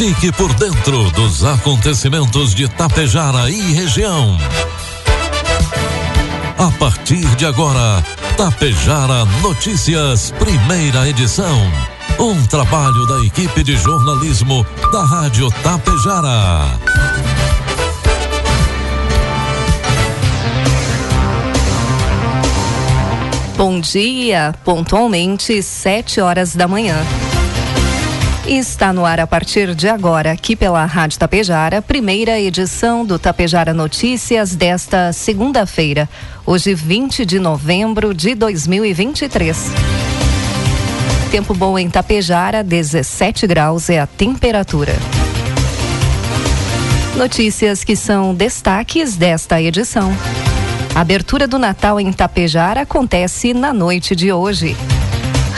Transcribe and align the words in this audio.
Fique 0.00 0.32
por 0.32 0.50
dentro 0.54 1.10
dos 1.10 1.44
acontecimentos 1.44 2.54
de 2.54 2.66
Tapejara 2.66 3.50
e 3.50 3.60
região. 3.74 4.38
A 6.56 6.70
partir 6.78 7.26
de 7.36 7.44
agora, 7.44 8.02
Tapejara 8.34 9.26
Notícias, 9.42 10.32
primeira 10.38 11.06
edição. 11.06 11.70
Um 12.18 12.42
trabalho 12.46 13.06
da 13.08 13.26
equipe 13.26 13.62
de 13.62 13.76
jornalismo 13.76 14.64
da 14.90 15.04
Rádio 15.04 15.50
Tapejara. 15.62 16.78
Bom 23.54 23.78
dia, 23.80 24.54
pontualmente 24.64 25.62
sete 25.62 26.22
horas 26.22 26.56
da 26.56 26.66
manhã. 26.66 26.96
Está 28.50 28.92
no 28.92 29.06
ar 29.06 29.20
a 29.20 29.28
partir 29.28 29.76
de 29.76 29.88
agora, 29.88 30.32
aqui 30.32 30.56
pela 30.56 30.84
Rádio 30.84 31.20
Tapejara, 31.20 31.80
primeira 31.80 32.40
edição 32.40 33.06
do 33.06 33.16
Tapejara 33.16 33.72
Notícias 33.72 34.56
desta 34.56 35.12
segunda-feira, 35.12 36.08
hoje 36.44 36.74
20 36.74 37.24
de 37.24 37.38
novembro 37.38 38.12
de 38.12 38.34
2023. 38.34 39.56
Tempo 41.30 41.54
bom 41.54 41.78
em 41.78 41.88
Tapejara, 41.88 42.64
17 42.64 43.46
graus 43.46 43.88
é 43.88 44.00
a 44.00 44.06
temperatura. 44.08 44.96
Notícias 47.14 47.84
que 47.84 47.94
são 47.94 48.34
destaques 48.34 49.14
desta 49.14 49.62
edição. 49.62 50.12
A 50.92 51.02
abertura 51.02 51.46
do 51.46 51.56
Natal 51.56 52.00
em 52.00 52.12
Tapejara 52.12 52.80
acontece 52.80 53.54
na 53.54 53.72
noite 53.72 54.16
de 54.16 54.32
hoje. 54.32 54.76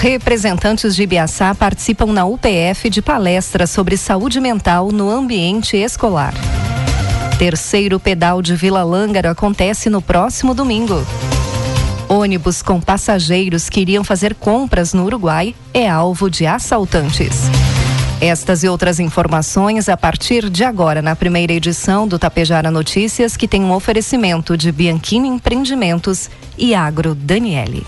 Representantes 0.03 0.97
de 0.97 1.05
Ibiaçá 1.05 1.55
participam 1.55 2.07
na 2.07 2.25
UPF 2.25 2.91
de 2.91 3.01
palestra 3.01 3.69
sobre 3.69 3.97
saúde 3.97 4.41
mental 4.41 4.91
no 4.91 5.09
ambiente 5.09 5.77
escolar. 5.77 6.35
Terceiro 7.39 8.01
pedal 8.01 8.43
de 8.43 8.57
Vila 8.57 8.83
Lângaro 8.83 9.29
acontece 9.29 9.89
no 9.89 10.03
próximo 10.03 10.55
domingo. 10.55 11.07
Ônibus 12.09 12.63
com 12.63 12.81
passageiros 12.81 13.71
que 13.71 13.81
iriam 13.81 14.03
fazer 14.03 14.35
compras 14.35 14.93
no 14.93 15.05
Uruguai 15.05 15.55
é 15.73 15.89
alvo 15.89 16.29
de 16.29 16.47
assaltantes. 16.47 17.43
Estas 18.21 18.65
e 18.65 18.69
outras 18.69 18.99
informações 18.99 19.89
a 19.89 19.97
partir 19.97 20.51
de 20.51 20.65
agora 20.65 21.01
na 21.01 21.15
primeira 21.15 21.53
edição 21.53 22.09
do 22.09 22.19
Tapejara 22.19 22.73
Notícias, 22.73 23.37
que 23.37 23.47
tem 23.47 23.63
um 23.63 23.73
oferecimento 23.73 24.57
de 24.57 24.73
Bianchini 24.73 25.29
Empreendimentos 25.29 26.29
e 26.59 26.75
Agro 26.75 27.15
Daniele. 27.15 27.87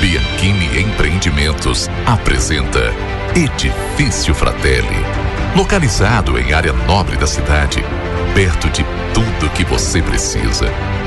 Bianchini 0.00 0.80
Empreendimentos 0.80 1.88
apresenta 2.06 2.92
Edifício 3.34 4.34
Fratelli. 4.34 5.04
Localizado 5.56 6.38
em 6.38 6.52
área 6.52 6.72
nobre 6.72 7.16
da 7.16 7.26
cidade, 7.26 7.82
perto 8.34 8.68
de 8.70 8.84
tudo 9.14 9.50
que 9.50 9.64
você 9.64 10.02
precisa 10.02 10.66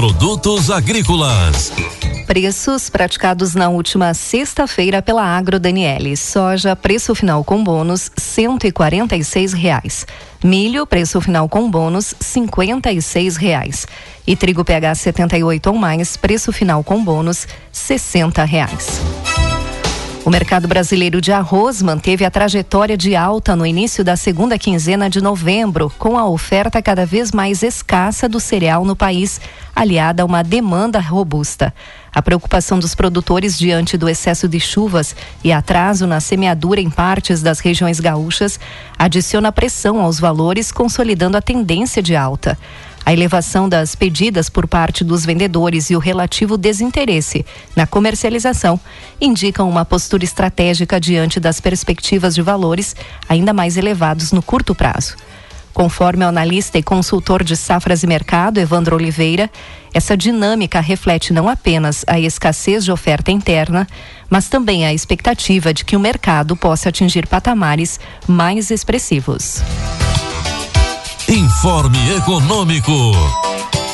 Produtos 0.00 0.70
agrícolas. 0.70 1.70
Preços 2.26 2.88
praticados 2.88 3.54
na 3.54 3.68
última 3.68 4.14
sexta-feira 4.14 5.02
pela 5.02 5.22
Agro 5.22 5.60
Daniele. 5.60 6.16
Soja, 6.16 6.74
preço 6.74 7.14
final 7.14 7.44
com 7.44 7.62
bônus, 7.62 8.10
cento 8.16 8.66
e 8.66 8.72
quarenta 8.72 9.14
e 9.14 9.22
seis 9.22 9.52
reais. 9.52 10.06
Milho, 10.42 10.86
preço 10.86 11.20
final 11.20 11.50
com 11.50 11.70
bônus, 11.70 12.14
cinquenta 12.18 12.90
e 12.90 13.02
seis 13.02 13.36
reais. 13.36 13.86
E 14.26 14.34
trigo 14.34 14.64
PH 14.64 14.94
78 14.94 15.66
ou 15.66 15.76
mais, 15.76 16.16
preço 16.16 16.50
final 16.50 16.82
com 16.82 17.04
bônus, 17.04 17.46
sessenta 17.70 18.42
reais. 18.42 19.02
O 20.22 20.28
mercado 20.28 20.68
brasileiro 20.68 21.18
de 21.18 21.32
arroz 21.32 21.80
manteve 21.80 22.26
a 22.26 22.30
trajetória 22.30 22.94
de 22.94 23.16
alta 23.16 23.56
no 23.56 23.64
início 23.64 24.04
da 24.04 24.16
segunda 24.16 24.58
quinzena 24.58 25.08
de 25.08 25.18
novembro, 25.18 25.90
com 25.98 26.18
a 26.18 26.28
oferta 26.28 26.82
cada 26.82 27.06
vez 27.06 27.32
mais 27.32 27.62
escassa 27.62 28.28
do 28.28 28.38
cereal 28.38 28.84
no 28.84 28.94
país, 28.94 29.40
aliada 29.74 30.22
a 30.22 30.26
uma 30.26 30.44
demanda 30.44 31.00
robusta. 31.00 31.72
A 32.14 32.20
preocupação 32.20 32.78
dos 32.78 32.94
produtores 32.94 33.58
diante 33.58 33.96
do 33.96 34.10
excesso 34.10 34.46
de 34.46 34.60
chuvas 34.60 35.16
e 35.42 35.52
atraso 35.52 36.06
na 36.06 36.20
semeadura 36.20 36.82
em 36.82 36.90
partes 36.90 37.40
das 37.40 37.58
regiões 37.60 37.98
gaúchas 37.98 38.60
adiciona 38.98 39.50
pressão 39.50 40.02
aos 40.02 40.20
valores, 40.20 40.70
consolidando 40.70 41.38
a 41.38 41.42
tendência 41.42 42.02
de 42.02 42.14
alta. 42.14 42.58
A 43.10 43.12
elevação 43.12 43.68
das 43.68 43.96
pedidas 43.96 44.48
por 44.48 44.68
parte 44.68 45.02
dos 45.02 45.26
vendedores 45.26 45.90
e 45.90 45.96
o 45.96 45.98
relativo 45.98 46.56
desinteresse 46.56 47.44
na 47.74 47.84
comercialização 47.84 48.78
indicam 49.20 49.68
uma 49.68 49.84
postura 49.84 50.22
estratégica 50.22 51.00
diante 51.00 51.40
das 51.40 51.60
perspectivas 51.60 52.36
de 52.36 52.40
valores 52.40 52.94
ainda 53.28 53.52
mais 53.52 53.76
elevados 53.76 54.30
no 54.30 54.40
curto 54.40 54.76
prazo. 54.76 55.16
Conforme 55.74 56.24
o 56.24 56.28
analista 56.28 56.78
e 56.78 56.84
consultor 56.84 57.42
de 57.42 57.56
safras 57.56 58.04
e 58.04 58.06
mercado, 58.06 58.58
Evandro 58.58 58.94
Oliveira, 58.94 59.50
essa 59.92 60.16
dinâmica 60.16 60.78
reflete 60.78 61.32
não 61.32 61.48
apenas 61.48 62.04
a 62.06 62.20
escassez 62.20 62.84
de 62.84 62.92
oferta 62.92 63.32
interna, 63.32 63.88
mas 64.28 64.48
também 64.48 64.86
a 64.86 64.94
expectativa 64.94 65.74
de 65.74 65.84
que 65.84 65.96
o 65.96 66.00
mercado 66.00 66.54
possa 66.54 66.90
atingir 66.90 67.26
patamares 67.26 67.98
mais 68.28 68.70
expressivos. 68.70 69.64
Informe 71.30 71.96
Econômico. 72.16 72.90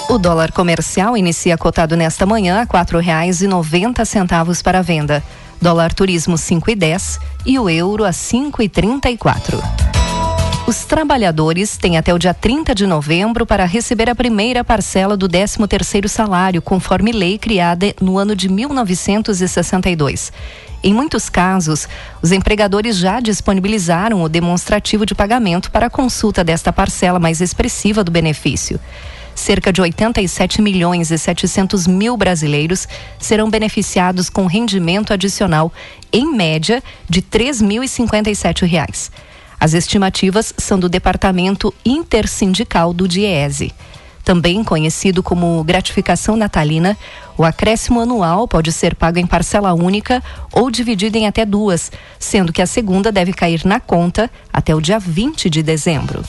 O 0.09 0.17
dólar 0.17 0.53
comercial 0.53 1.19
inicia 1.19 1.59
cotado 1.59 1.95
nesta 1.95 2.25
manhã 2.25 2.63
a 2.63 2.67
quatro 2.67 2.99
reais 2.99 3.43
e 3.43 3.47
noventa 3.47 4.07
centavos 4.07 4.63
para 4.63 4.81
venda. 4.81 5.23
Dólar 5.61 5.93
turismo 5.93 6.39
cinco 6.39 6.71
e 6.71 6.75
dez 6.75 7.21
e 7.45 7.59
o 7.59 7.69
euro 7.69 8.07
a 8.07 8.13
cinco 8.13 8.63
e 8.63 8.71
trinta 8.71 9.11
e 9.11 9.19
quatro. 9.19 9.63
Os 10.67 10.85
trabalhadores 10.85 11.77
têm 11.77 11.97
até 11.97 12.13
o 12.13 12.19
dia 12.19 12.35
30 12.35 12.75
de 12.75 12.89
novembro 12.89 13.47
para 13.47 13.65
receber 13.65 14.11
a 14.11 14.17
primeira 14.17 14.65
parcela 14.65 15.17
do 15.17 15.29
13º 15.29 16.09
salário, 16.09 16.61
conforme 16.61 17.13
lei 17.13 17.39
criada 17.39 17.95
no 18.01 18.19
ano 18.19 18.35
de 18.35 18.49
1962. 18.49 20.33
Em 20.83 20.93
muitos 20.93 21.31
casos, 21.31 21.89
os 22.21 22.33
empregadores 22.33 22.97
já 22.97 23.21
disponibilizaram 23.21 24.23
o 24.23 24.29
demonstrativo 24.29 25.07
de 25.07 25.15
pagamento 25.15 25.71
para 25.71 25.87
a 25.87 25.91
consulta 25.91 26.43
desta 26.43 26.73
parcela 26.73 27.21
mais 27.21 27.41
expressiva 27.41 28.03
do 28.03 28.11
benefício. 28.11 28.81
Cerca 29.37 29.73
de 29.73 29.81
87 29.81 30.61
milhões 30.61 31.13
e 31.13 31.19
700 31.19 31.87
mil 31.87 32.17
brasileiros 32.17 32.89
serão 33.21 33.49
beneficiados 33.49 34.29
com 34.29 34.47
rendimento 34.47 35.13
adicional, 35.13 35.73
em 36.13 36.35
média, 36.35 36.83
de 37.09 37.21
R$ 37.21 37.27
3.057. 37.31 39.13
As 39.59 39.75
estimativas 39.75 40.53
são 40.57 40.79
do 40.79 40.89
Departamento 40.89 41.73
Intersindical 41.85 42.93
do 42.93 43.09
DIESE. 43.09 43.73
Também 44.27 44.65
conhecido 44.65 45.23
como 45.23 45.63
gratificação 45.63 46.37
natalina, 46.37 46.99
o 47.39 47.45
acréscimo 47.45 48.01
anual 48.01 48.49
pode 48.49 48.73
ser 48.73 48.97
pago 48.97 49.21
em 49.21 49.27
parcela 49.27 49.73
única 49.73 50.21
ou 50.53 50.69
dividido 50.69 51.17
em 51.17 51.29
até 51.29 51.45
duas, 51.47 51.93
sendo 52.19 52.53
que 52.53 52.61
a 52.61 52.67
segunda 52.67 53.13
deve 53.13 53.33
cair 53.33 53.65
na 53.65 53.79
conta 53.79 54.29
até 54.53 54.75
o 54.75 54.81
dia 54.81 54.99
20 54.99 55.49
de 55.49 55.63
dezembro. 55.63 56.25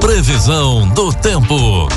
Previsão 0.00 0.88
do 0.88 1.12
tempo. 1.12 1.88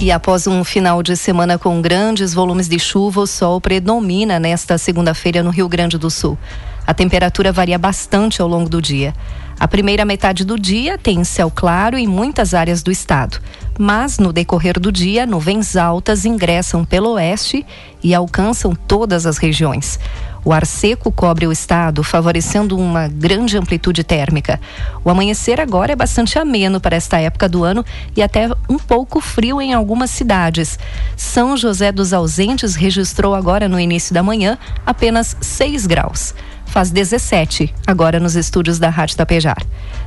E 0.00 0.10
após 0.10 0.46
um 0.46 0.64
final 0.64 1.02
de 1.02 1.16
semana 1.16 1.58
com 1.58 1.80
grandes 1.80 2.34
volumes 2.34 2.68
de 2.68 2.78
chuva, 2.78 3.20
o 3.20 3.26
sol 3.26 3.60
predomina 3.60 4.40
nesta 4.40 4.76
segunda-feira 4.78 5.42
no 5.42 5.50
Rio 5.50 5.68
Grande 5.68 5.96
do 5.96 6.10
Sul. 6.10 6.38
A 6.86 6.92
temperatura 6.92 7.50
varia 7.50 7.78
bastante 7.78 8.42
ao 8.42 8.48
longo 8.48 8.68
do 8.68 8.80
dia. 8.80 9.14
A 9.58 9.68
primeira 9.68 10.04
metade 10.04 10.44
do 10.44 10.58
dia 10.58 10.98
tem 10.98 11.22
céu 11.22 11.50
claro 11.50 11.96
em 11.96 12.06
muitas 12.06 12.54
áreas 12.54 12.82
do 12.82 12.90
estado, 12.90 13.38
mas 13.78 14.18
no 14.18 14.32
decorrer 14.32 14.78
do 14.78 14.90
dia, 14.90 15.24
nuvens 15.24 15.76
altas 15.76 16.24
ingressam 16.24 16.84
pelo 16.84 17.12
oeste 17.12 17.64
e 18.02 18.14
alcançam 18.14 18.74
todas 18.74 19.26
as 19.26 19.38
regiões. 19.38 19.98
O 20.44 20.52
ar 20.52 20.66
seco 20.66 21.10
cobre 21.10 21.46
o 21.46 21.52
estado, 21.52 22.02
favorecendo 22.02 22.76
uma 22.76 23.08
grande 23.08 23.56
amplitude 23.56 24.04
térmica. 24.04 24.60
O 25.02 25.08
amanhecer 25.08 25.58
agora 25.58 25.92
é 25.92 25.96
bastante 25.96 26.38
ameno 26.38 26.80
para 26.80 26.96
esta 26.96 27.18
época 27.18 27.48
do 27.48 27.64
ano 27.64 27.82
e 28.14 28.22
até 28.22 28.50
um 28.68 28.76
pouco 28.76 29.22
frio 29.22 29.62
em 29.62 29.72
algumas 29.72 30.10
cidades. 30.10 30.78
São 31.16 31.56
José 31.56 31.90
dos 31.90 32.12
Ausentes 32.12 32.74
registrou 32.74 33.34
agora 33.34 33.68
no 33.68 33.80
início 33.80 34.12
da 34.12 34.22
manhã 34.22 34.58
apenas 34.84 35.34
6 35.40 35.86
graus 35.86 36.34
faz 36.66 36.90
17, 36.90 37.74
agora 37.86 38.18
nos 38.18 38.36
estúdios 38.36 38.78
da 38.78 38.88
Rádio 38.88 39.16
Tapejar. 39.16 39.62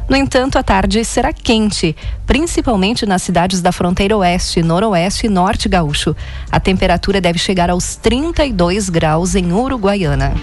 No 0.10 0.16
entanto, 0.16 0.58
a 0.58 0.64
tarde 0.64 1.04
será 1.04 1.34
quente, 1.34 1.96
principalmente 2.26 3.06
nas 3.06 3.22
cidades 3.24 3.62
da 3.62 3.72
fronteira 3.72 4.16
oeste, 4.18 4.62
noroeste 4.62 5.28
e 5.28 5.30
norte 5.30 5.68
gaúcho. 5.68 6.16
A 6.52 6.60
temperatura 6.60 7.20
deve 7.20 7.40
chegar 7.40 7.70
aos 7.70 7.96
32 7.96 8.90
graus 8.90 9.36
em 9.36 9.52
Uruguaiana. 9.52 10.34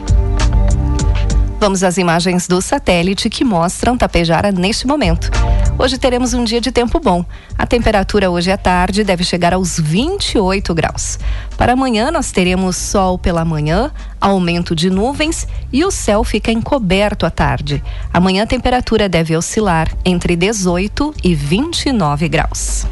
Vamos 1.58 1.82
às 1.82 1.96
imagens 1.96 2.46
do 2.46 2.60
satélite 2.60 3.30
que 3.30 3.42
mostram 3.42 3.96
Tapejara 3.96 4.52
neste 4.52 4.86
momento. 4.86 5.30
Hoje 5.76 5.98
teremos 5.98 6.32
um 6.34 6.44
dia 6.44 6.60
de 6.60 6.70
tempo 6.70 7.00
bom. 7.00 7.24
A 7.58 7.66
temperatura 7.66 8.30
hoje 8.30 8.50
à 8.50 8.56
tarde 8.56 9.02
deve 9.02 9.24
chegar 9.24 9.52
aos 9.52 9.78
28 9.78 10.72
graus. 10.72 11.18
Para 11.56 11.72
amanhã 11.72 12.12
nós 12.12 12.30
teremos 12.30 12.76
sol 12.76 13.18
pela 13.18 13.44
manhã, 13.44 13.90
aumento 14.20 14.74
de 14.74 14.88
nuvens 14.88 15.48
e 15.72 15.84
o 15.84 15.90
céu 15.90 16.22
fica 16.22 16.52
encoberto 16.52 17.26
à 17.26 17.30
tarde. 17.30 17.82
Amanhã 18.12 18.44
a 18.44 18.46
temperatura 18.46 19.08
deve 19.08 19.36
oscilar 19.36 19.88
entre 20.04 20.36
18 20.36 21.12
e 21.24 21.34
29 21.34 22.28
graus. 22.28 22.86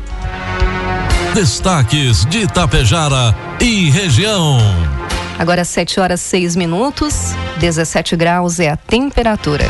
Destaques 1.35 2.27
de 2.27 2.49
Tapejara 2.49 3.35
e 3.61 3.91
região. 3.91 4.59
Agora 5.39 5.65
7 5.65 6.01
horas 6.01 6.21
6 6.21 6.57
minutos, 6.57 7.33
17 7.59 8.17
graus 8.17 8.59
é 8.61 8.71
a 8.71 8.77
temperatura. 8.77 9.65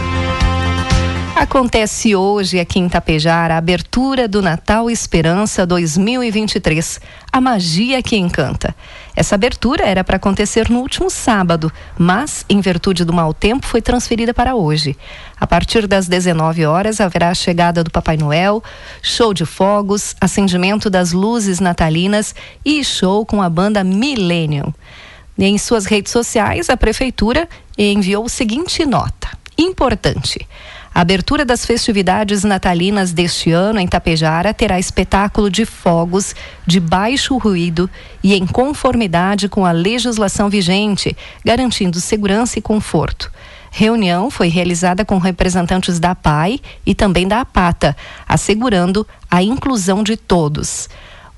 Acontece 1.43 2.15
hoje 2.15 2.61
aqui 2.61 2.79
em 2.79 2.89
Tapejara 2.89 3.55
a 3.55 3.59
abertura 3.59 4.29
do 4.29 4.41
Natal 4.41 4.89
Esperança 4.89 5.67
2023, 5.67 7.01
a 7.33 7.41
magia 7.41 8.01
que 8.01 8.17
encanta. 8.17 8.73
Essa 9.17 9.35
abertura 9.35 9.85
era 9.85 10.05
para 10.05 10.19
acontecer 10.19 10.71
no 10.71 10.79
último 10.79 11.11
sábado, 11.11 11.71
mas, 11.99 12.47
em 12.49 12.61
virtude 12.61 13.05
do 13.05 13.13
mau 13.13 13.35
tempo, 13.35 13.67
foi 13.67 13.83
transferida 13.83 14.33
para 14.33 14.55
hoje. 14.55 14.97
A 15.39 15.45
partir 15.45 15.89
das 15.89 16.07
19 16.07 16.65
horas 16.65 17.01
haverá 17.01 17.31
a 17.31 17.35
chegada 17.35 17.83
do 17.83 17.91
Papai 17.91 18.17
Noel, 18.17 18.63
show 19.03 19.35
de 19.35 19.45
fogos, 19.45 20.15
acendimento 20.21 20.89
das 20.89 21.11
luzes 21.11 21.59
natalinas 21.59 22.37
e 22.65 22.85
show 22.85 23.27
com 23.27 23.43
a 23.43 23.51
banda 23.51 23.83
Millennium. 23.83 24.73
Em 25.37 25.59
suas 25.59 25.87
redes 25.87 26.13
sociais, 26.13 26.71
a 26.71 26.77
Prefeitura 26.77 27.49
enviou 27.77 28.27
o 28.27 28.29
seguinte 28.29 28.87
nota: 28.87 29.29
importante. 29.59 30.47
A 30.95 31.01
abertura 31.01 31.43
das 31.43 31.65
festividades 31.65 32.45
natalinas 32.45 33.13
deste 33.13 33.51
ano 33.51 33.81
em 33.81 33.89
Tapejara 33.89 34.53
terá 34.53 34.79
espetáculo 34.79 35.51
de 35.51 35.65
fogos 35.65 36.35
de 36.67 36.79
baixo 36.79 37.39
ruído 37.39 37.89
e 38.23 38.35
em 38.35 38.47
conformidade 38.47 39.49
com 39.49 39.65
a 39.65 39.73
legislação 39.73 40.51
vigente, 40.51 41.17
garantindo 41.43 41.99
segurança 41.99 42.59
e 42.59 42.63
conforto. 42.63 43.33
Reunião 43.71 44.31
foi 44.31 44.49
realizada 44.49 45.03
com 45.03 45.17
representantes 45.17 45.99
da 45.99 46.15
PAI 46.15 46.61
e 46.85 46.95
também 46.95 47.27
da 47.27 47.41
APATA, 47.41 47.97
assegurando 48.29 49.07
a 49.31 49.43
inclusão 49.43 50.03
de 50.03 50.15
todos. 50.15 50.91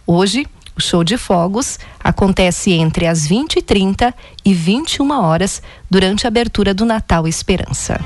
Hoje, 0.04 0.44
o 0.76 0.80
show 0.80 1.04
de 1.04 1.16
fogos 1.16 1.78
acontece 2.02 2.72
entre 2.72 3.06
as 3.06 3.28
20h30 3.28 4.12
e 4.44 4.52
21 4.52 5.12
horas 5.12 5.62
durante 5.88 6.26
a 6.26 6.28
abertura 6.28 6.74
do 6.74 6.84
Natal 6.84 7.28
Esperança. 7.28 8.00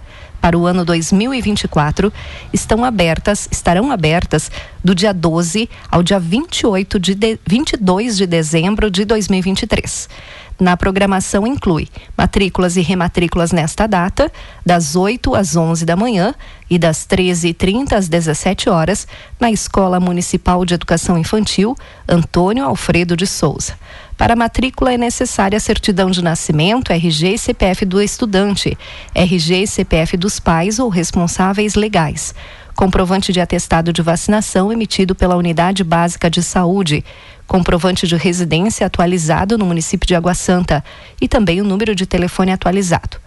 para 0.44 0.58
o 0.58 0.66
ano 0.66 0.84
2024 0.84 2.12
estão 2.52 2.84
abertas, 2.84 3.48
estarão 3.50 3.90
abertas 3.90 4.52
do 4.84 4.94
dia 4.94 5.14
12 5.14 5.70
ao 5.90 6.04
dia 6.04 6.20
28 6.20 7.00
de, 7.00 7.16
de 7.16 7.40
22 7.48 8.18
de 8.18 8.28
dezembro 8.28 8.92
de 8.92 9.06
2023. 9.06 10.10
Na 10.60 10.78
programação 10.78 11.48
inclui 11.48 11.88
matrículas 12.18 12.78
e 12.78 12.82
rematrículas 12.82 13.52
nesta 13.52 13.88
data, 13.88 14.32
das 14.66 14.96
8 14.96 15.36
às 15.36 15.56
11 15.56 15.86
da 15.86 15.96
manhã 15.96 16.34
e 16.70 16.78
das 16.78 17.06
13h30 17.08 17.94
às 17.94 18.08
17 18.08 18.70
horas, 18.70 19.08
na 19.40 19.52
Escola 19.52 20.00
Municipal 20.00 20.64
de 20.64 20.76
Educação 20.76 21.18
Infantil 21.18 21.76
Antônio 22.08 22.66
Alfredo 22.66 23.18
de 23.18 23.26
Souza. 23.26 23.74
Para 24.18 24.36
matrícula 24.36 24.94
é 24.94 24.98
necessária 24.98 25.58
a 25.58 25.60
certidão 25.60 26.12
de 26.12 26.24
nascimento, 26.24 26.94
RG 26.94 27.34
e 27.34 27.38
CPF 27.38 27.84
do 27.84 28.02
estudante, 28.02 28.78
RG 29.14 29.64
e 29.64 29.68
CPF 29.68 30.16
dos 30.16 30.40
pais 30.40 30.78
ou 30.78 30.88
responsáveis 30.88 31.74
legais, 31.74 32.34
comprovante 32.76 33.32
de 33.32 33.40
atestado 33.40 33.94
de 33.94 34.02
vacinação 34.02 34.72
emitido 34.72 35.14
pela 35.14 35.36
Unidade 35.36 35.84
Básica 35.84 36.30
de 36.30 36.42
Saúde, 36.42 37.04
comprovante 37.48 38.08
de 38.08 38.16
residência 38.16 38.86
atualizado 38.86 39.58
no 39.58 39.66
município 39.66 40.08
de 40.08 40.16
Água 40.16 40.34
Santa 40.34 40.84
e 41.22 41.28
também 41.28 41.62
o 41.62 41.66
número 41.66 41.96
de 41.96 42.06
telefone 42.06 42.52
atualizado. 42.52 43.18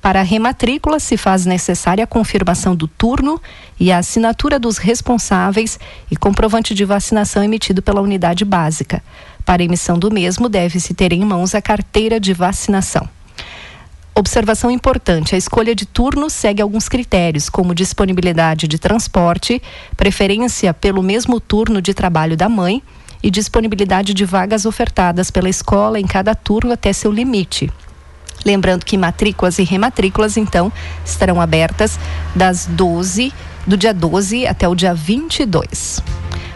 Para 0.00 0.20
a 0.20 0.22
rematrícula, 0.22 0.98
se 0.98 1.16
faz 1.16 1.44
necessária 1.44 2.04
a 2.04 2.06
confirmação 2.06 2.74
do 2.74 2.88
turno 2.88 3.40
e 3.78 3.92
a 3.92 3.98
assinatura 3.98 4.58
dos 4.58 4.78
responsáveis 4.78 5.78
e 6.10 6.16
comprovante 6.16 6.74
de 6.74 6.86
vacinação 6.86 7.44
emitido 7.44 7.82
pela 7.82 8.00
unidade 8.00 8.44
básica. 8.44 9.02
Para 9.44 9.62
emissão 9.62 9.98
do 9.98 10.10
mesmo, 10.10 10.48
deve-se 10.48 10.94
ter 10.94 11.12
em 11.12 11.22
mãos 11.24 11.54
a 11.54 11.60
carteira 11.60 12.18
de 12.18 12.32
vacinação. 12.32 13.08
Observação 14.20 14.70
importante: 14.70 15.34
a 15.34 15.38
escolha 15.38 15.74
de 15.74 15.86
turno 15.86 16.28
segue 16.28 16.60
alguns 16.60 16.90
critérios, 16.90 17.48
como 17.48 17.74
disponibilidade 17.74 18.68
de 18.68 18.78
transporte, 18.78 19.62
preferência 19.96 20.74
pelo 20.74 21.02
mesmo 21.02 21.40
turno 21.40 21.80
de 21.80 21.94
trabalho 21.94 22.36
da 22.36 22.46
mãe 22.46 22.82
e 23.22 23.30
disponibilidade 23.30 24.12
de 24.12 24.26
vagas 24.26 24.66
ofertadas 24.66 25.30
pela 25.30 25.48
escola 25.48 25.98
em 25.98 26.06
cada 26.06 26.34
turno 26.34 26.74
até 26.74 26.92
seu 26.92 27.10
limite. 27.10 27.72
Lembrando 28.44 28.84
que 28.84 28.98
matrículas 28.98 29.58
e 29.58 29.64
rematrículas, 29.64 30.36
então, 30.36 30.70
estarão 31.02 31.40
abertas 31.40 31.98
das 32.36 32.66
12, 32.66 33.32
do 33.66 33.74
dia 33.74 33.94
12 33.94 34.46
até 34.46 34.68
o 34.68 34.74
dia 34.74 34.92
22. 34.92 36.02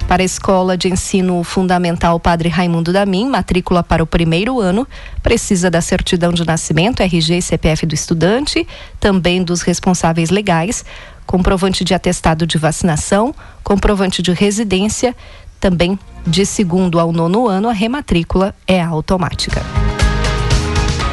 Para 0.08 0.22
a 0.22 0.24
Escola 0.24 0.76
de 0.76 0.88
Ensino 0.88 1.42
Fundamental 1.42 2.20
Padre 2.20 2.48
Raimundo 2.48 2.92
Damin, 2.92 3.28
matrícula 3.28 3.82
para 3.82 4.02
o 4.02 4.06
primeiro 4.06 4.60
ano, 4.60 4.86
precisa 5.22 5.70
da 5.70 5.80
certidão 5.80 6.32
de 6.32 6.44
nascimento, 6.46 7.02
RG 7.02 7.38
e 7.38 7.42
CPF 7.42 7.86
do 7.86 7.94
estudante, 7.94 8.66
também 9.00 9.42
dos 9.42 9.62
responsáveis 9.62 10.30
legais, 10.30 10.84
comprovante 11.26 11.82
de 11.84 11.94
atestado 11.94 12.46
de 12.46 12.58
vacinação, 12.58 13.34
comprovante 13.62 14.20
de 14.20 14.32
residência, 14.32 15.16
também 15.58 15.98
de 16.26 16.44
segundo 16.44 17.00
ao 17.00 17.10
nono 17.10 17.48
ano, 17.48 17.68
a 17.70 17.72
rematrícula 17.72 18.54
é 18.66 18.82
automática. 18.82 19.62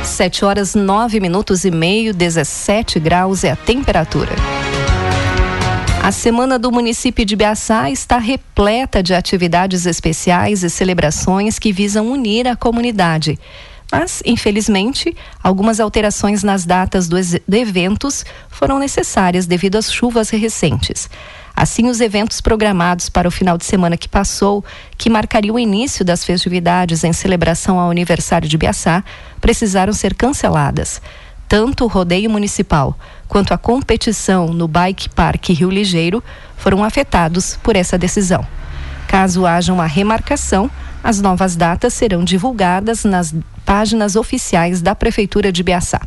7 0.04 0.44
horas 0.44 0.76
9 0.76 1.20
minutos 1.22 1.64
e 1.64 1.72
meio, 1.72 2.14
17 2.14 3.00
graus 3.00 3.46
é 3.46 3.52
a 3.52 3.56
temperatura. 3.56 4.61
A 6.04 6.12
semana 6.12 6.58
do 6.58 6.72
município 6.72 7.24
de 7.24 7.36
Biaçá 7.36 7.92
está 7.92 8.18
repleta 8.18 9.04
de 9.04 9.14
atividades 9.14 9.86
especiais 9.86 10.64
e 10.64 10.70
celebrações 10.70 11.60
que 11.60 11.72
visam 11.72 12.12
unir 12.12 12.48
a 12.48 12.56
comunidade. 12.56 13.38
Mas, 13.92 14.24
infelizmente, 14.26 15.16
algumas 15.44 15.80
alterações 15.80 16.42
nas 16.42 16.66
datas 16.66 17.08
dos 17.08 17.36
eventos 17.52 18.26
foram 18.50 18.80
necessárias 18.80 19.46
devido 19.46 19.76
às 19.76 19.94
chuvas 19.94 20.32
recentes. 20.32 21.08
Assim, 21.56 21.88
os 21.88 22.02
eventos 22.02 22.42
programados 22.42 23.08
para 23.08 23.28
o 23.28 23.32
final 23.32 23.56
de 23.56 23.66
semana 23.66 23.96
que 23.96 24.10
passou, 24.10 24.66
que 24.98 25.08
marcaria 25.08 25.54
o 25.54 25.60
início 25.60 26.04
das 26.04 26.26
festividades 26.26 27.04
em 27.04 27.14
celebração 27.14 27.80
ao 27.80 27.92
aniversário 27.92 28.50
de 28.50 28.58
Biaçá, 28.58 29.04
precisaram 29.40 29.94
ser 29.94 30.16
canceladas. 30.16 31.00
Tanto 31.48 31.84
o 31.84 31.88
rodeio 31.88 32.30
municipal 32.30 32.98
quanto 33.32 33.54
a 33.54 33.58
competição 33.58 34.48
no 34.48 34.68
Bike 34.68 35.08
Park 35.08 35.52
Rio 35.52 35.70
Ligeiro 35.70 36.22
foram 36.58 36.84
afetados 36.84 37.58
por 37.64 37.78
essa 37.78 37.98
decisão. 37.98 38.46
Caso 39.08 39.46
haja 39.46 39.72
uma 39.72 39.86
remarcação, 39.86 40.70
as 41.02 41.22
novas 41.22 41.56
datas 41.56 41.94
serão 41.94 42.26
divulgadas 42.26 43.06
nas 43.06 43.34
páginas 43.66 44.18
oficiais 44.18 44.82
da 44.82 44.94
Prefeitura 44.94 45.50
de 45.50 45.64
Biaçá. 45.64 46.02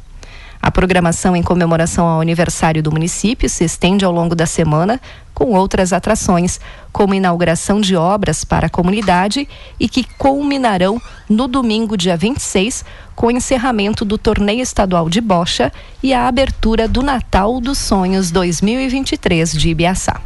A 0.61 0.71
programação 0.71 1.35
em 1.35 1.43
comemoração 1.43 2.07
ao 2.07 2.21
aniversário 2.21 2.83
do 2.83 2.93
município 2.93 3.49
se 3.49 3.65
estende 3.65 4.05
ao 4.05 4.13
longo 4.13 4.35
da 4.35 4.45
semana, 4.45 5.01
com 5.35 5.53
outras 5.53 5.93
atrações, 5.93 6.61
como 6.93 7.15
inauguração 7.15 7.81
de 7.81 7.97
obras 7.97 8.45
para 8.45 8.69
a 8.69 8.71
comunidade 8.71 9.49
e 9.79 9.89
que 9.89 10.05
culminarão 10.17 11.03
no 11.29 11.49
domingo, 11.49 11.97
dia 11.97 12.17
26, 12.17 12.85
com 13.17 13.27
o 13.27 13.31
encerramento 13.31 14.05
do 14.05 14.17
torneio 14.17 14.63
estadual 14.63 15.11
de 15.11 15.21
bocha 15.21 15.73
e 16.03 16.15
a 16.15 16.29
abertura 16.29 16.87
do 16.87 17.03
Natal 17.03 17.61
dos 17.61 17.79
Sonhos 17.79 18.31
2023 18.31 19.53
de 19.53 19.71
Ibiaçá. 19.71 20.21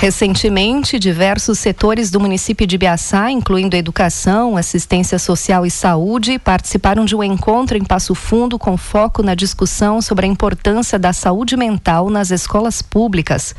Recentemente, 0.00 0.98
diversos 0.98 1.58
setores 1.58 2.10
do 2.10 2.18
município 2.18 2.66
de 2.66 2.78
Biaçá, 2.78 3.30
incluindo 3.30 3.76
educação, 3.76 4.56
assistência 4.56 5.18
social 5.18 5.66
e 5.66 5.70
saúde, 5.70 6.38
participaram 6.38 7.04
de 7.04 7.14
um 7.14 7.22
encontro 7.22 7.76
em 7.76 7.84
Passo 7.84 8.14
Fundo 8.14 8.58
com 8.58 8.78
foco 8.78 9.22
na 9.22 9.34
discussão 9.34 10.00
sobre 10.00 10.24
a 10.24 10.28
importância 10.28 10.98
da 10.98 11.12
saúde 11.12 11.54
mental 11.54 12.08
nas 12.08 12.30
escolas 12.30 12.80
públicas. 12.80 13.54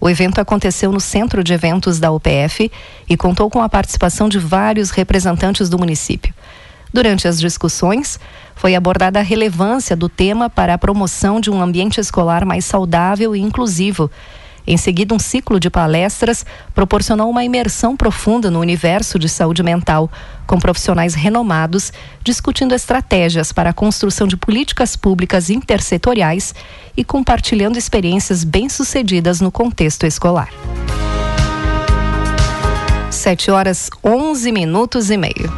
O 0.00 0.10
evento 0.10 0.40
aconteceu 0.40 0.90
no 0.90 0.98
centro 0.98 1.44
de 1.44 1.52
eventos 1.52 2.00
da 2.00 2.10
UPF 2.10 2.72
e 3.08 3.16
contou 3.16 3.48
com 3.48 3.62
a 3.62 3.68
participação 3.68 4.28
de 4.28 4.40
vários 4.40 4.90
representantes 4.90 5.68
do 5.68 5.78
município. 5.78 6.34
Durante 6.92 7.28
as 7.28 7.38
discussões, 7.38 8.18
foi 8.56 8.74
abordada 8.74 9.20
a 9.20 9.22
relevância 9.22 9.94
do 9.94 10.08
tema 10.08 10.50
para 10.50 10.74
a 10.74 10.78
promoção 10.78 11.38
de 11.38 11.52
um 11.52 11.62
ambiente 11.62 12.00
escolar 12.00 12.44
mais 12.44 12.64
saudável 12.64 13.36
e 13.36 13.40
inclusivo 13.40 14.10
em 14.66 14.76
seguida, 14.76 15.14
um 15.14 15.18
ciclo 15.18 15.60
de 15.60 15.68
palestras 15.68 16.44
proporcionou 16.74 17.28
uma 17.28 17.44
imersão 17.44 17.96
profunda 17.96 18.50
no 18.50 18.60
universo 18.60 19.18
de 19.18 19.28
saúde 19.28 19.62
mental, 19.62 20.10
com 20.46 20.58
profissionais 20.58 21.14
renomados 21.14 21.92
discutindo 22.22 22.74
estratégias 22.74 23.52
para 23.52 23.70
a 23.70 23.74
construção 23.74 24.26
de 24.26 24.36
políticas 24.36 24.96
públicas 24.96 25.50
intersetoriais 25.50 26.54
e 26.96 27.04
compartilhando 27.04 27.76
experiências 27.76 28.42
bem-sucedidas 28.42 29.40
no 29.40 29.52
contexto 29.52 30.06
escolar. 30.06 30.48
7 33.10 33.50
horas 33.50 33.90
11 34.02 34.50
minutos 34.50 35.10
e 35.10 35.16
meio. 35.16 35.52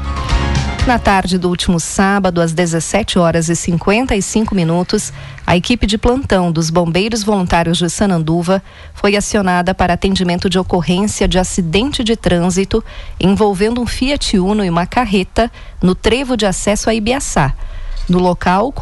Na 0.87 1.00
tarde 1.00 1.37
do 1.37 1.49
último 1.49 1.81
sábado, 1.81 2.40
às 2.40 2.52
17 2.52 3.19
horas 3.19 3.49
e 3.49 3.57
55 3.57 4.55
minutos, 4.55 5.12
a 5.45 5.57
equipe 5.57 5.85
de 5.85 5.99
plantão 5.99 6.52
dos 6.52 6.71
Bombeiros 6.71 7.25
Voluntários 7.25 7.78
de 7.78 7.90
Sananduva 7.90 8.62
foi 8.95 9.16
acionada 9.16 9.75
para 9.75 9.95
atendimento 9.95 10.49
de 10.49 10.61
ocorrência 10.61 11.26
de 11.26 11.40
acidente 11.40 12.05
de 12.05 12.14
trânsito 12.14 12.85
envolvendo 13.19 13.81
um 13.81 13.87
Fiat 13.87 14.38
Uno 14.38 14.64
e 14.64 14.71
uma 14.71 14.87
carreta 14.87 15.50
no 15.83 15.93
trevo 15.93 16.37
de 16.37 16.47
acesso 16.47 16.88
a 16.88 16.95
Ibiaçá. 16.95 17.52
No 18.09 18.21
local, 18.21 18.73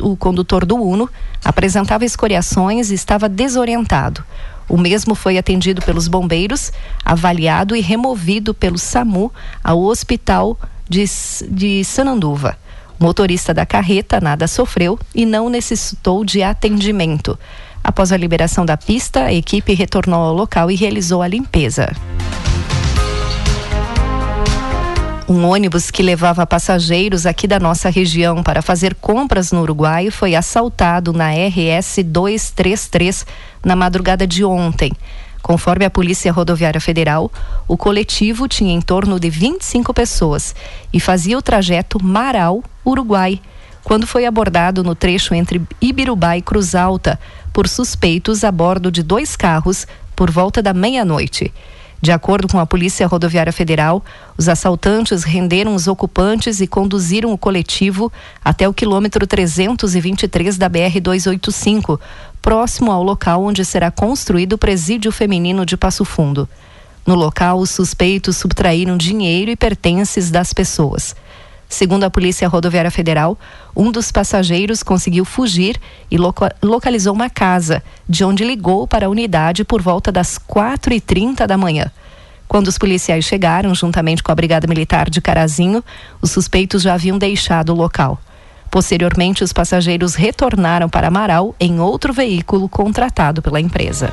o 0.00 0.16
condutor 0.16 0.64
do 0.64 0.76
Uno 0.76 1.10
apresentava 1.44 2.06
escoriações 2.06 2.90
e 2.90 2.94
estava 2.94 3.28
desorientado. 3.28 4.24
O 4.66 4.78
mesmo 4.78 5.14
foi 5.14 5.36
atendido 5.36 5.82
pelos 5.82 6.08
bombeiros, 6.08 6.72
avaliado 7.04 7.76
e 7.76 7.82
removido 7.82 8.54
pelo 8.54 8.78
SAMU 8.78 9.30
ao 9.62 9.82
hospital 9.82 10.56
de, 10.90 11.04
de 11.48 11.84
Sananduva. 11.84 12.58
O 12.98 13.04
motorista 13.04 13.54
da 13.54 13.64
carreta 13.64 14.20
nada 14.20 14.46
sofreu 14.48 14.98
e 15.14 15.24
não 15.24 15.48
necessitou 15.48 16.24
de 16.24 16.42
atendimento. 16.42 17.38
Após 17.82 18.12
a 18.12 18.16
liberação 18.16 18.66
da 18.66 18.76
pista, 18.76 19.24
a 19.24 19.32
equipe 19.32 19.72
retornou 19.72 20.20
ao 20.20 20.34
local 20.34 20.70
e 20.70 20.74
realizou 20.74 21.22
a 21.22 21.28
limpeza. 21.28 21.90
Um 25.26 25.46
ônibus 25.46 25.92
que 25.92 26.02
levava 26.02 26.44
passageiros 26.44 27.24
aqui 27.24 27.46
da 27.46 27.60
nossa 27.60 27.88
região 27.88 28.42
para 28.42 28.60
fazer 28.60 28.96
compras 28.96 29.52
no 29.52 29.62
Uruguai 29.62 30.10
foi 30.10 30.34
assaltado 30.34 31.12
na 31.12 31.30
RS 31.30 32.00
233 32.04 33.24
na 33.64 33.76
madrugada 33.76 34.26
de 34.26 34.44
ontem. 34.44 34.90
Conforme 35.42 35.84
a 35.84 35.90
Polícia 35.90 36.32
Rodoviária 36.32 36.80
Federal, 36.80 37.30
o 37.66 37.76
coletivo 37.76 38.46
tinha 38.46 38.72
em 38.72 38.80
torno 38.80 39.18
de 39.18 39.30
25 39.30 39.92
pessoas 39.94 40.54
e 40.92 41.00
fazia 41.00 41.38
o 41.38 41.42
trajeto 41.42 42.02
Marau-Uruguai, 42.02 43.40
quando 43.82 44.06
foi 44.06 44.26
abordado 44.26 44.84
no 44.84 44.94
trecho 44.94 45.34
entre 45.34 45.62
Ibirubá 45.80 46.36
e 46.36 46.42
Cruz 46.42 46.74
Alta 46.74 47.18
por 47.52 47.66
suspeitos 47.68 48.44
a 48.44 48.52
bordo 48.52 48.90
de 48.90 49.02
dois 49.02 49.34
carros 49.36 49.86
por 50.14 50.30
volta 50.30 50.62
da 50.62 50.74
meia-noite. 50.74 51.52
De 52.02 52.10
acordo 52.10 52.48
com 52.48 52.58
a 52.58 52.64
Polícia 52.64 53.06
Rodoviária 53.06 53.52
Federal, 53.52 54.02
os 54.36 54.48
assaltantes 54.48 55.22
renderam 55.22 55.74
os 55.74 55.86
ocupantes 55.86 56.60
e 56.60 56.66
conduziram 56.66 57.30
o 57.30 57.36
coletivo 57.36 58.10
até 58.42 58.66
o 58.66 58.72
quilômetro 58.72 59.26
323 59.26 60.56
da 60.56 60.70
BR-285, 60.70 62.00
próximo 62.40 62.90
ao 62.90 63.02
local 63.02 63.44
onde 63.44 63.64
será 63.66 63.90
construído 63.90 64.54
o 64.54 64.58
presídio 64.58 65.12
feminino 65.12 65.66
de 65.66 65.76
Passo 65.76 66.04
Fundo. 66.06 66.48
No 67.06 67.14
local, 67.14 67.58
os 67.58 67.70
suspeitos 67.70 68.38
subtraíram 68.38 68.96
dinheiro 68.96 69.50
e 69.50 69.56
pertences 69.56 70.30
das 70.30 70.54
pessoas. 70.54 71.14
Segundo 71.70 72.02
a 72.02 72.10
Polícia 72.10 72.48
Rodoviária 72.48 72.90
Federal, 72.90 73.38
um 73.76 73.92
dos 73.92 74.10
passageiros 74.10 74.82
conseguiu 74.82 75.24
fugir 75.24 75.80
e 76.10 76.18
loca 76.18 76.52
localizou 76.60 77.14
uma 77.14 77.30
casa, 77.30 77.80
de 78.08 78.24
onde 78.24 78.44
ligou 78.44 78.88
para 78.88 79.06
a 79.06 79.08
unidade 79.08 79.64
por 79.64 79.80
volta 79.80 80.10
das 80.10 80.36
4h30 80.36 81.46
da 81.46 81.56
manhã. 81.56 81.88
Quando 82.48 82.66
os 82.66 82.76
policiais 82.76 83.24
chegaram, 83.24 83.72
juntamente 83.72 84.20
com 84.20 84.32
a 84.32 84.34
Brigada 84.34 84.66
Militar 84.66 85.08
de 85.08 85.20
Carazinho, 85.20 85.82
os 86.20 86.32
suspeitos 86.32 86.82
já 86.82 86.94
haviam 86.94 87.16
deixado 87.16 87.70
o 87.70 87.76
local. 87.76 88.20
Posteriormente, 88.68 89.44
os 89.44 89.52
passageiros 89.52 90.16
retornaram 90.16 90.88
para 90.88 91.06
Amaral 91.06 91.54
em 91.60 91.78
outro 91.78 92.12
veículo 92.12 92.68
contratado 92.68 93.40
pela 93.40 93.60
empresa. 93.60 94.12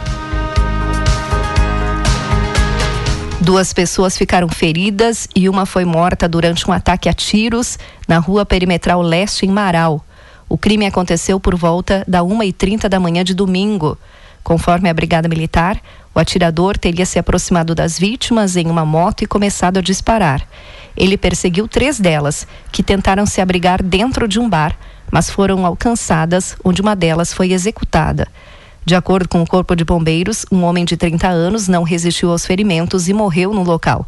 Duas 3.48 3.72
pessoas 3.72 4.18
ficaram 4.18 4.50
feridas 4.50 5.25
e 5.34 5.48
uma 5.48 5.66
foi 5.66 5.86
morta 5.86 6.27
durante 6.27 6.70
um 6.70 6.74
ataque 6.74 7.08
a 7.08 7.13
tiros 7.13 7.80
na 8.06 8.18
rua 8.18 8.46
perimetral 8.46 9.01
leste 9.01 9.46
em 9.46 9.50
Marau. 9.50 10.06
O 10.50 10.58
crime 10.58 10.86
aconteceu 10.86 11.39
por 11.39 11.56
volta 11.56 12.04
da 12.06 12.20
1h30 12.20 12.89
da 12.89 13.00
manhã 13.00 13.24
de 13.24 13.34
domingo. 13.34 13.98
Conforme 14.44 14.89
a 14.89 14.94
Brigada 14.94 15.30
Militar, 15.30 15.82
o 16.13 16.20
atirador 16.20 16.77
teria 16.77 17.06
se 17.06 17.18
aproximado 17.18 17.74
das 17.74 17.98
vítimas 17.98 18.58
em 18.58 18.70
uma 18.70 18.84
moto 18.86 19.22
e 19.22 19.25
começado 19.25 19.77
a 19.77 19.82
disparar. 19.82 20.46
Ele 20.98 21.18
perseguiu 21.18 21.70
três 21.70 22.01
delas, 22.01 22.46
que 22.70 22.84
tentaram 22.84 23.25
se 23.25 23.39
abrigar 23.39 23.82
dentro 23.82 24.27
de 24.27 24.42
um 24.42 24.50
bar, 24.50 24.77
mas 25.10 25.30
foram 25.30 25.66
alcançadas, 25.66 26.58
onde 26.66 26.82
uma 26.82 26.98
delas 26.98 27.32
foi 27.32 27.54
executada. 27.54 28.27
De 28.88 28.96
acordo 28.96 29.27
com 29.27 29.41
o 29.41 29.46
Corpo 29.46 29.75
de 29.75 29.84
Bombeiros, 29.84 30.46
um 30.50 30.63
homem 30.63 30.86
de 30.86 30.96
30 30.96 31.27
anos 31.27 31.67
não 31.67 31.84
resistiu 31.84 32.32
aos 32.32 32.46
ferimentos 32.46 33.10
e 33.10 33.13
morreu 33.13 33.53
no 33.53 33.62
local. 33.62 34.08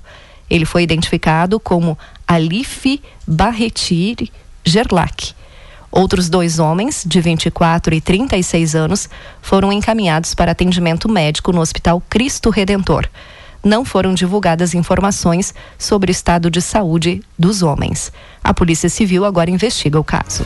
Ele 0.50 0.63
foi 0.63 0.83
identificado 0.83 1.59
como 1.59 2.00
Alif 2.25 3.01
Barretir 3.27 4.29
Gerlach. 4.63 5.36
Outros 5.91 6.29
dois 6.29 6.59
homens, 6.59 7.03
de 7.05 7.19
24 7.19 7.93
e 7.93 8.00
36 8.00 8.74
anos, 8.74 9.09
foram 9.41 9.69
encaminhados 9.69 10.33
para 10.33 10.53
atendimento 10.53 11.09
médico 11.09 11.51
no 11.51 11.59
Hospital 11.59 12.01
Cristo 12.09 12.50
Redentor. 12.50 13.05
Não 13.62 13.83
foram 13.83 14.13
divulgadas 14.13 14.74
informações 14.74 15.53
sobre 15.77 16.09
o 16.09 16.13
estado 16.13 16.50
de 16.50 16.62
saúde 16.62 17.21
dos 17.38 17.62
homens. 17.62 18.13
A 18.41 18.53
Polícia 18.53 18.88
Civil 18.88 19.25
agora 19.25 19.51
investiga 19.51 20.00
o 20.00 20.05
caso. 20.05 20.45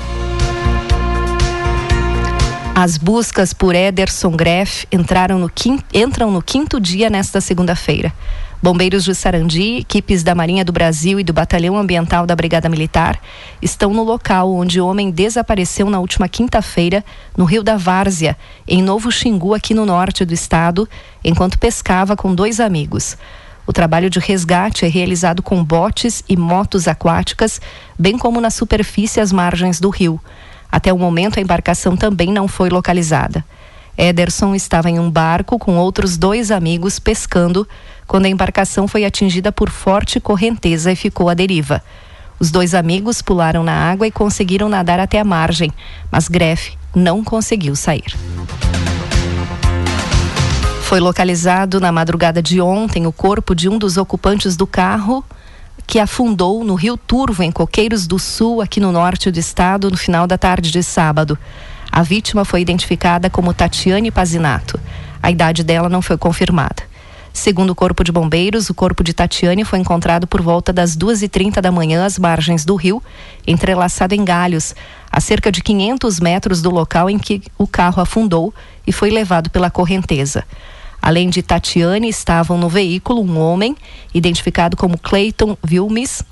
As 2.75 2.97
buscas 2.97 3.53
por 3.53 3.75
Ederson 3.75 4.31
Greff 4.31 4.87
entraram 4.91 5.37
no 5.37 5.47
quinto, 5.47 5.85
entram 5.93 6.31
no 6.31 6.41
quinto 6.41 6.79
dia 6.79 7.07
nesta 7.07 7.39
segunda-feira. 7.39 8.11
Bombeiros 8.63 9.03
de 9.03 9.13
Sarandi, 9.13 9.77
equipes 9.77 10.23
da 10.23 10.33
Marinha 10.33 10.65
do 10.65 10.71
Brasil 10.71 11.19
e 11.19 11.23
do 11.23 11.31
Batalhão 11.31 11.77
Ambiental 11.77 12.25
da 12.25 12.35
Brigada 12.35 12.67
Militar 12.67 13.21
estão 13.61 13.93
no 13.93 14.01
local 14.01 14.51
onde 14.51 14.81
o 14.81 14.87
homem 14.87 15.11
desapareceu 15.11 15.87
na 15.87 15.99
última 15.99 16.27
quinta-feira 16.27 17.05
no 17.37 17.45
Rio 17.45 17.61
da 17.61 17.77
Várzea, 17.77 18.35
em 18.67 18.81
Novo 18.81 19.11
Xingu, 19.11 19.53
aqui 19.53 19.75
no 19.75 19.85
norte 19.85 20.25
do 20.25 20.33
estado, 20.33 20.89
enquanto 21.23 21.59
pescava 21.59 22.15
com 22.15 22.33
dois 22.33 22.59
amigos. 22.59 23.15
O 23.67 23.71
trabalho 23.71 24.09
de 24.09 24.17
resgate 24.17 24.83
é 24.83 24.87
realizado 24.87 25.43
com 25.43 25.63
botes 25.63 26.23
e 26.27 26.35
motos 26.35 26.87
aquáticas, 26.87 27.61
bem 27.99 28.17
como 28.17 28.41
na 28.41 28.49
superfície 28.49 29.21
às 29.21 29.31
margens 29.31 29.79
do 29.79 29.91
rio. 29.91 30.19
Até 30.73 30.91
o 30.91 30.97
momento, 30.97 31.37
a 31.37 31.41
embarcação 31.41 31.95
também 31.95 32.33
não 32.33 32.47
foi 32.47 32.67
localizada. 32.67 33.45
Ederson 33.95 34.55
estava 34.55 34.89
em 34.89 34.97
um 34.97 35.07
barco 35.07 35.59
com 35.59 35.77
outros 35.77 36.17
dois 36.17 36.49
amigos 36.49 36.97
pescando 36.97 37.67
quando 38.07 38.25
a 38.25 38.29
embarcação 38.29 38.87
foi 38.87 39.05
atingida 39.05 39.51
por 39.51 39.69
forte 39.69 40.19
correnteza 40.19 40.91
e 40.91 40.95
ficou 40.95 41.29
à 41.29 41.35
deriva. 41.35 41.79
Os 42.39 42.49
dois 42.49 42.73
amigos 42.73 43.21
pularam 43.21 43.63
na 43.63 43.71
água 43.71 44.07
e 44.07 44.11
conseguiram 44.11 44.67
nadar 44.67 44.99
até 44.99 45.19
a 45.19 45.23
margem, 45.23 45.71
mas 46.11 46.27
Greff 46.27 46.75
não 46.95 47.23
conseguiu 47.23 47.75
sair. 47.75 48.17
Foi 50.81 50.99
localizado 50.99 51.79
na 51.79 51.91
madrugada 51.91 52.41
de 52.41 52.59
ontem 52.59 53.05
o 53.05 53.11
corpo 53.11 53.53
de 53.53 53.69
um 53.69 53.77
dos 53.77 53.95
ocupantes 53.95 54.57
do 54.57 54.65
carro 54.65 55.23
que 55.85 55.99
afundou 55.99 56.63
no 56.63 56.75
Rio 56.75 56.97
Turvo, 56.97 57.43
em 57.43 57.51
Coqueiros 57.51 58.07
do 58.07 58.17
Sul, 58.17 58.61
aqui 58.61 58.79
no 58.79 58.91
norte 58.91 59.29
do 59.29 59.39
estado, 59.39 59.91
no 59.91 59.97
final 59.97 60.25
da 60.25 60.37
tarde 60.37 60.71
de 60.71 60.81
sábado. 60.81 61.37
A 61.91 62.01
vítima 62.01 62.43
foi 62.43 62.61
identificada 62.61 63.29
como 63.29 63.53
Tatiane 63.53 64.09
Pazinato. 64.09 64.79
A 65.21 65.29
idade 65.29 65.63
dela 65.63 65.89
não 65.89 66.01
foi 66.01 66.17
confirmada. 66.17 66.83
Segundo 67.33 67.71
o 67.71 67.75
Corpo 67.75 68.03
de 68.03 68.11
Bombeiros, 68.11 68.69
o 68.69 68.75
corpo 68.75 69.03
de 69.03 69.11
Tatiane 69.11 69.65
foi 69.65 69.79
encontrado 69.79 70.27
por 70.27 70.39
volta 70.39 70.71
das 70.71 70.95
2h30 70.95 71.61
da 71.61 71.71
manhã 71.71 72.05
às 72.05 72.19
margens 72.19 72.63
do 72.63 72.75
rio, 72.75 73.01
entrelaçado 73.45 74.13
em 74.13 74.23
galhos, 74.23 74.75
a 75.11 75.19
cerca 75.19 75.51
de 75.51 75.61
500 75.61 76.19
metros 76.19 76.61
do 76.61 76.69
local 76.69 77.09
em 77.09 77.17
que 77.17 77.41
o 77.57 77.65
carro 77.65 78.01
afundou 78.01 78.53
e 78.85 78.91
foi 78.91 79.09
levado 79.09 79.49
pela 79.49 79.71
correnteza. 79.71 80.43
Além 81.05 81.29
de 81.29 81.43
Tatiane, 81.43 82.07
estavam 82.07 82.57
no 82.57 82.69
veículo 82.69 83.21
um 83.21 83.37
homem, 83.37 83.75
identificado 84.13 84.77
como 84.77 84.97
Clayton 84.97 85.57
Vilmes, 85.61 86.23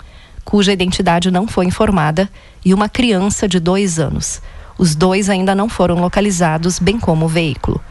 cuja 0.46 0.72
identidade 0.72 1.30
não 1.30 1.46
foi 1.46 1.66
informada, 1.66 2.30
e 2.64 2.74
uma 2.74 2.88
criança 2.88 3.50
de 3.50 3.60
dois 3.60 4.00
anos. 4.00 4.42
Os 4.78 4.96
dois 4.96 5.30
ainda 5.30 5.54
não 5.54 5.68
foram 5.68 5.96
localizados, 5.96 6.80
bem 6.80 6.98
como 6.98 7.26
o 7.26 7.28
veículo. 7.28 7.82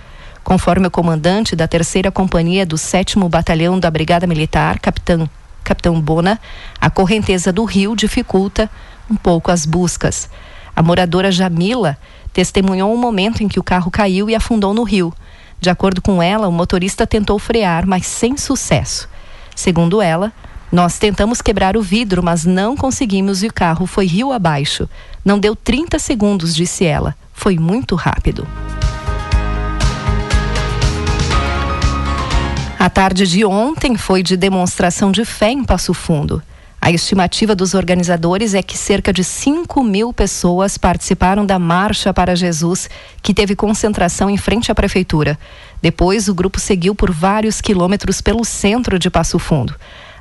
Conforme 0.43 0.87
o 0.87 0.91
comandante 0.91 1.55
da 1.55 1.69
terceira 1.69 2.11
companhia 2.11 2.65
do 2.65 2.79
7 2.79 3.19
Batalhão 3.29 3.79
da 3.79 3.91
Brigada 3.91 4.27
Militar, 4.27 4.79
capitão, 4.79 5.29
capitão 5.63 6.01
Bona, 6.01 6.41
a 6.81 6.89
correnteza 6.89 7.53
do 7.53 7.65
rio 7.65 7.95
dificulta 7.95 8.71
um 9.11 9.17
pouco 9.17 9.51
as 9.51 9.67
buscas. 9.67 10.31
A 10.75 10.83
moradora 10.83 11.31
Jamila 11.31 11.99
testemunhou 12.33 12.91
um 12.91 12.97
momento 12.97 13.43
em 13.43 13.49
que 13.49 13.61
o 13.61 13.63
carro 13.63 13.91
caiu 13.91 14.31
e 14.31 14.35
afundou 14.35 14.73
no 14.73 14.83
rio. 14.83 15.13
De 15.61 15.69
acordo 15.69 16.01
com 16.01 16.23
ela, 16.23 16.49
o 16.49 16.53
motorista 16.53 17.07
tentou 17.07 17.39
frear, 17.39 17.87
mas 17.87 18.07
sem 18.07 18.37
sucesso. 18.37 19.09
Segundo 19.55 20.01
ela, 20.01 20.33
nós 20.73 20.99
tentamos 20.99 21.43
quebrar 21.43 21.77
o 21.77 21.83
vidro, 21.83 22.23
mas 22.23 22.45
não 22.45 22.77
conseguimos 22.77 23.43
e 23.43 23.49
o 23.49 23.53
carro 23.53 23.87
foi 23.87 24.07
rio 24.07 24.33
abaixo. 24.33 24.89
Não 25.25 25.39
deu 25.39 25.55
30 25.55 25.99
segundos, 25.99 26.55
disse 26.55 26.85
ela. 26.85 27.15
Foi 27.35 27.59
muito 27.59 27.95
rápido. 27.95 28.47
A 32.79 32.89
tarde 32.89 33.27
de 33.27 33.45
ontem 33.45 33.99
foi 33.99 34.23
de 34.23 34.39
demonstração 34.39 35.13
de 35.13 35.27
fé 35.27 35.51
em 35.51 35.63
Passo 35.63 35.93
Fundo. 35.93 36.43
A 36.83 36.91
estimativa 36.91 37.55
dos 37.55 37.75
organizadores 37.75 38.55
é 38.55 38.63
que 38.63 38.77
cerca 38.77 39.13
de 39.13 39.23
5 39.23 39.85
mil 39.85 40.15
pessoas 40.15 40.79
participaram 40.79 41.45
da 41.45 41.59
Marcha 41.59 42.15
para 42.15 42.35
Jesus, 42.35 42.89
que 43.23 43.35
teve 43.35 43.55
concentração 43.55 44.31
em 44.31 44.39
frente 44.39 44.73
à 44.73 44.75
prefeitura. 44.75 45.39
Depois, 45.83 46.27
o 46.27 46.35
grupo 46.35 46.59
seguiu 46.59 46.95
por 46.95 47.11
vários 47.11 47.61
quilômetros 47.61 48.23
pelo 48.23 48.47
centro 48.47 48.99
de 48.99 49.11
Passo 49.11 49.39
Fundo. 49.39 49.75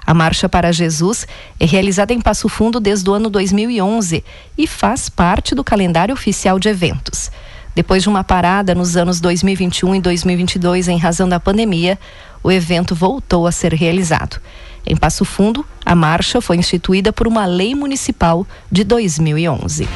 A 0.06 0.14
Marcha 0.14 0.50
para 0.50 0.74
Jesus 0.74 1.26
é 1.58 1.66
realizada 1.66 2.12
em 2.12 2.20
Passo 2.20 2.50
Fundo 2.50 2.82
desde 2.82 3.10
o 3.10 3.14
ano 3.14 3.30
2011 3.30 4.22
e 4.58 4.68
faz 4.68 5.08
parte 5.08 5.56
do 5.56 5.64
calendário 5.64 6.14
oficial 6.14 6.60
de 6.60 6.68
eventos. 6.68 7.32
Depois 7.74 8.04
de 8.04 8.10
uma 8.10 8.24
parada 8.24 8.76
nos 8.76 8.98
anos 8.98 9.22
2021 9.22 9.96
e 9.96 10.02
2022 10.02 10.90
em 10.90 10.98
razão 10.98 11.30
da 11.30 11.40
pandemia, 11.40 11.98
o 12.44 12.52
evento 12.52 12.94
voltou 12.94 13.48
a 13.48 13.52
ser 13.52 13.74
realizado. 13.74 14.42
Em 14.86 14.96
Passo 14.96 15.24
Fundo, 15.26 15.66
a 15.86 15.96
marcha 15.96 16.42
foi 16.42 16.58
instituída 16.58 17.12
por 17.12 17.28
uma 17.28 17.46
lei 17.46 17.76
municipal 17.76 18.46
de 18.72 18.84
2011. 18.84 19.88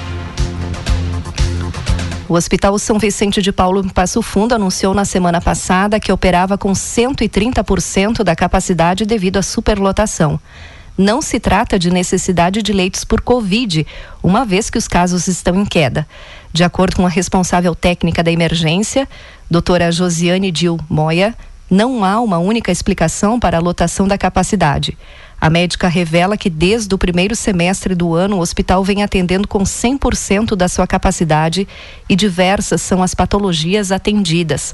O 2.28 2.36
Hospital 2.36 2.80
São 2.80 2.98
Vicente 2.98 3.41
de 3.41 3.52
Paulo 3.52 3.82
em 3.86 3.89
Passo 3.89 4.22
Fundo 4.22 4.56
anunciou 4.56 4.93
na 4.93 5.06
semana 5.06 5.41
passada 5.41 6.00
que 6.00 6.12
operava 6.12 6.58
com 6.58 6.72
130% 6.72 8.24
da 8.24 8.36
capacidade 8.36 9.06
devido 9.06 9.38
à 9.38 9.41
superlotação. 9.41 10.39
Não 10.98 11.22
se 11.22 11.39
trata 11.39 11.78
de 11.78 11.91
necessidade 11.91 12.62
de 12.62 12.72
leitos 12.72 13.04
por 13.04 13.19
Covid, 13.19 13.86
uma 14.22 14.46
vez 14.46 14.69
que 14.69 14.78
os 14.78 14.88
casos 14.88 15.28
estão 15.28 15.56
em 15.56 15.65
queda. 15.65 16.08
De 16.52 16.63
acordo 16.63 16.96
com 16.96 17.06
a 17.06 17.10
responsável 17.10 17.74
técnica 17.74 18.24
da 18.24 18.32
emergência, 18.32 19.08
doutora 19.50 19.91
Josiane 19.91 20.52
Dil 20.52 20.80
Moya, 20.88 21.36
não 21.74 22.06
há 22.06 22.20
uma 22.20 22.38
única 22.38 22.72
explicação 22.72 23.40
para 23.40 23.58
a 23.58 23.60
lotação 23.60 24.08
da 24.08 24.16
capacidade. 24.16 24.96
A 25.42 25.50
médica 25.50 25.88
revela 25.88 26.38
que 26.38 26.48
desde 26.48 26.94
o 26.94 27.00
primeiro 27.00 27.36
semestre 27.36 27.96
do 27.96 28.14
ano 28.14 28.38
o 28.38 28.40
hospital 28.40 28.84
vem 28.84 29.02
atendendo 29.02 29.48
com 29.48 29.64
100% 29.64 30.56
da 30.56 30.68
sua 30.68 30.86
capacidade 30.86 31.68
e 32.08 32.16
diversas 32.16 32.80
são 32.80 33.02
as 33.02 33.16
patologias 33.16 33.92
atendidas. 33.92 34.74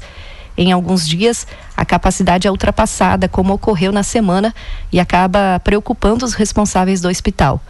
Em 0.58 0.72
alguns 0.72 1.08
dias, 1.08 1.46
a 1.74 1.86
capacidade 1.86 2.46
é 2.46 2.50
ultrapassada, 2.50 3.26
como 3.28 3.54
ocorreu 3.54 3.92
na 3.92 4.02
semana, 4.02 4.54
e 4.92 5.00
acaba 5.00 5.58
preocupando 5.64 6.26
os 6.26 6.34
responsáveis 6.34 7.00
do 7.00 7.08
hospital. 7.08 7.62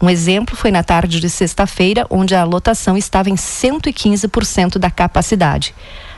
Um 0.00 0.08
exemplo 0.08 0.54
foi 0.54 0.70
na 0.70 0.84
tarde 0.84 1.18
de 1.18 1.28
sexta-feira, 1.28 2.06
onde 2.08 2.36
a 2.36 2.44
lotação 2.44 2.96
estava 2.96 3.28
em 3.30 3.34
115% 3.34 4.78
da 4.78 4.90
capacidade. 4.90 5.74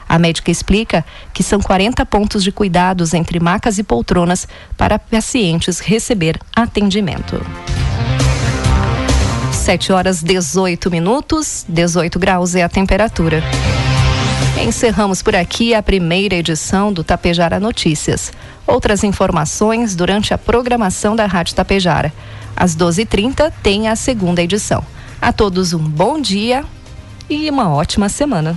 A 0.09 0.19
médica 0.19 0.51
explica 0.51 1.05
que 1.35 1.43
são 1.43 1.61
40 1.61 2.05
pontos 2.07 2.43
de 2.43 2.51
cuidados 2.51 3.13
entre 3.13 3.39
macas 3.39 3.79
e 3.79 3.83
poltronas 3.83 4.49
para 4.77 4.99
pacientes 4.99 5.81
receber 5.81 6.39
atendimento. 6.57 7.45
7 9.53 9.93
horas 9.93 10.23
18 10.23 10.91
minutos, 10.91 11.67
18 11.69 12.19
graus 12.19 12.55
é 12.55 12.63
a 12.63 12.69
temperatura. 12.69 13.43
Encerramos 14.63 15.23
por 15.23 15.37
aqui 15.37 15.75
a 15.75 15.83
primeira 15.83 16.35
edição 16.35 16.93
do 16.93 17.05
Tapejara 17.05 17.61
Notícias. 17.61 18.33
Outras 18.67 19.05
informações 19.05 19.95
durante 19.95 20.33
a 20.35 20.39
programação 20.39 21.15
da 21.15 21.27
Rádio 21.27 21.55
Tapejara. 21.55 22.13
Às 22.57 22.75
12h30 22.75 23.53
tem 23.63 23.89
a 23.89 23.95
segunda 23.95 24.43
edição. 24.43 24.83
A 25.21 25.33
todos 25.33 25.73
um 25.73 25.79
bom 25.79 26.21
dia 26.21 26.65
e 27.31 27.49
uma 27.51 27.71
ótima 27.71 28.09
semana. 28.09 28.57